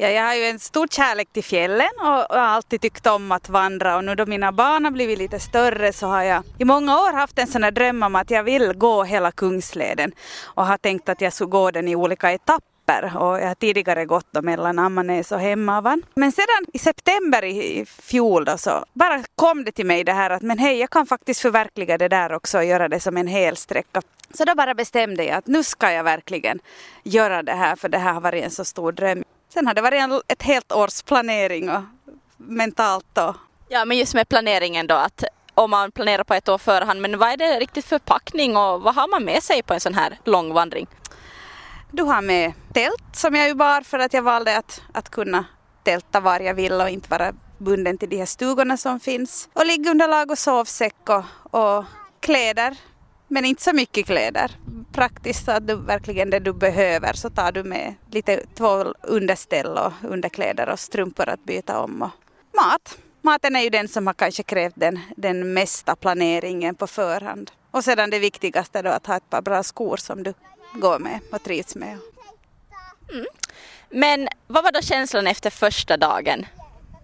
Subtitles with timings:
[0.00, 3.32] Ja, jag har ju en stor kärlek till fjällen och, och har alltid tyckt om
[3.32, 6.64] att vandra och nu då mina barn har blivit lite större så har jag i
[6.64, 10.12] många år haft en sån här dröm om att jag vill gå hela Kungsleden
[10.44, 14.04] och har tänkt att jag skulle gå den i olika etapper och jag har tidigare
[14.04, 16.02] gått då mellan Ammarnäs och Hemavan.
[16.14, 20.30] Men sedan i september i fjol då så bara kom det till mig det här
[20.30, 23.26] att men hej jag kan faktiskt förverkliga det där också och göra det som en
[23.26, 24.02] hel sträcka.
[24.34, 26.58] Så då bara bestämde jag att nu ska jag verkligen
[27.02, 29.24] göra det här för det här har varit en så stor dröm.
[29.48, 31.82] Sen har det varit en, ett helt års planering och
[32.36, 33.34] mentalt då.
[33.68, 37.18] Ja, men just med planeringen då att om man planerar på ett år förhand, men
[37.18, 39.94] vad är det riktigt för packning och vad har man med sig på en sån
[39.94, 40.86] här lång vandring?
[41.90, 45.44] Du har med tält som jag ju bar för att jag valde att, att kunna
[45.82, 49.48] tälta var jag vill och inte vara bunden till de här stugorna som finns.
[49.52, 51.24] Och liggunderlag och sovsäck och,
[51.60, 51.84] och
[52.20, 52.76] kläder
[53.28, 54.50] men inte så mycket kläder.
[54.98, 59.78] Praktiskt så att du verkligen det du behöver så tar du med lite två underställ
[59.78, 62.10] och underkläder och strumpor att byta om och
[62.56, 62.98] mat.
[63.22, 67.50] Maten är ju den som har kanske krävt den, den mesta planeringen på förhand.
[67.70, 70.34] Och sedan det viktigaste då att ha ett par bra skor som du
[70.74, 71.98] går med och trivs med.
[73.12, 73.26] Mm.
[73.90, 76.46] Men vad var då känslan efter första dagen?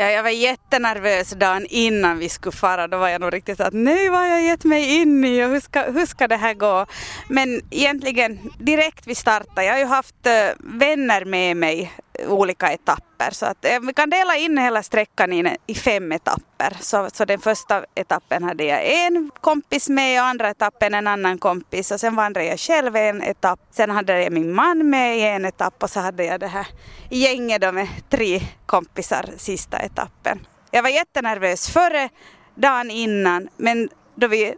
[0.00, 2.88] Ja, jag var jättenervös dagen innan vi skulle fara.
[2.88, 5.44] Då var jag nog riktigt så att nej, vad har jag gett mig in i
[5.44, 6.86] och hur ska, hur ska det här gå?
[7.28, 11.92] Men egentligen direkt vi startade, jag har ju haft eh, vänner med mig
[12.26, 13.30] olika etapper.
[13.30, 16.76] Så att eh, vi kan dela in hela sträckan i, i fem etapper.
[16.80, 21.38] Så, så den första etappen hade jag en kompis med och andra etappen en annan
[21.38, 23.60] kompis och sen vandrade jag själv en etapp.
[23.70, 26.66] Sen hade jag min man med i en etapp och så hade jag det här
[27.10, 30.46] gänget då med tre kompisar sista etappen.
[30.70, 32.08] Jag var jättenervös före
[32.54, 34.54] dagen innan men då vi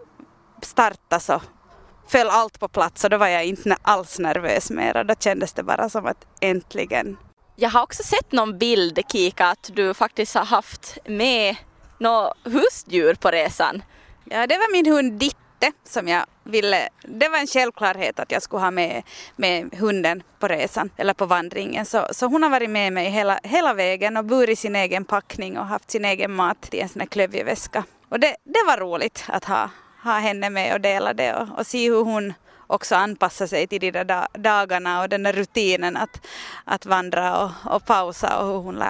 [0.62, 1.40] startade så
[2.08, 4.96] föll allt på plats och då var jag inte alls nervös mer.
[4.96, 7.16] och Då kändes det bara som att äntligen
[7.56, 11.56] jag har också sett någon bild, Kika, att du faktiskt har haft med
[11.98, 13.82] något husdjur på resan.
[14.24, 18.42] Ja, det var min hund Ditte som jag ville, det var en självklarhet att jag
[18.42, 19.02] skulle ha med,
[19.36, 21.86] med hunden på resan eller på vandringen.
[21.86, 25.58] Så, så hon har varit med mig hela, hela vägen och burit sin egen packning
[25.58, 27.84] och haft sin egen mat i en sån här klövjeväska.
[28.08, 29.70] Och det, det var roligt att ha,
[30.04, 32.34] ha henne med och dela det och, och se hur hon
[32.66, 36.26] också anpassa sig till de där dagarna och den där rutinen att,
[36.64, 38.84] att vandra och, och pausa och hur hon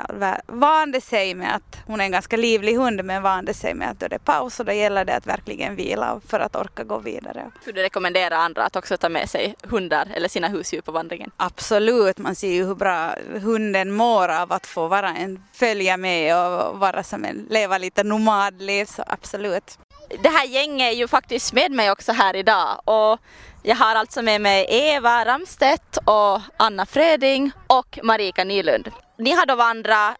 [0.47, 4.01] vande sig med att hon är en ganska livlig hund men vande sig med att
[4.01, 6.99] då det är paus och då gäller det att verkligen vila för att orka gå
[6.99, 7.51] vidare.
[7.61, 11.31] Skulle du rekommendera andra att också ta med sig hundar eller sina husdjur på vandringen?
[11.37, 16.37] Absolut, man ser ju hur bra hunden mår av att få vara en, följa med
[16.37, 19.79] och vara som en, leva lite nomadliv så absolut.
[20.21, 23.19] Det här gänget är ju faktiskt med mig också här idag och
[23.63, 28.91] jag har alltså med mig Eva Ramstedt och Anna Freding och Marika Nylund.
[29.19, 30.17] Ni har då vandrat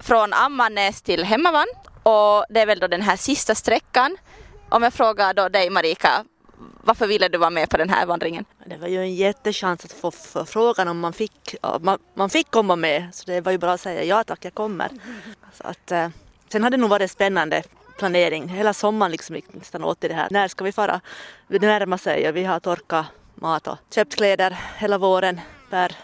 [0.00, 1.66] från Ammarnäs till Hemavan
[2.02, 4.16] och det är väl då den här sista sträckan.
[4.68, 6.24] Om jag frågar då dig Marika,
[6.80, 8.44] varför ville du vara med på den här vandringen?
[8.66, 10.10] Det var ju en jättechans att få
[10.46, 13.80] frågan om man fick, man, man fick komma med så det var ju bra att
[13.80, 14.90] säga ja tack jag kommer.
[15.52, 16.08] Så att, eh,
[16.48, 17.62] sen hade det nog varit spännande
[17.98, 18.48] planering.
[18.48, 20.28] Hela sommaren liksom gick nästan åt i det här.
[20.30, 21.00] När ska vi fara?
[21.48, 25.40] Det närmar sig och vi har torkat mat och köpt kläder hela våren
[25.70, 25.96] per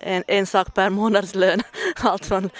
[0.00, 1.62] en, en sak per månadslön.
[1.96, 2.50] Allt från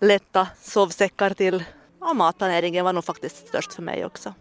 [0.00, 1.64] lätta sovsäckar till
[2.00, 4.34] och matplaneringen var nog faktiskt störst för mig också.